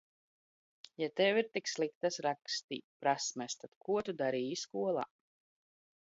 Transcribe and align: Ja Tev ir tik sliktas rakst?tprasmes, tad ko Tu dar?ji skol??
Ja 1.01 1.07
Tev 1.19 1.39
ir 1.41 1.49
tik 1.57 1.67
sliktas 1.71 2.17
rakst?tprasmes, 2.27 3.57
tad 3.65 3.75
ko 3.89 3.99
Tu 4.07 4.15
dar?ji 4.23 4.57
skol?? 4.63 5.03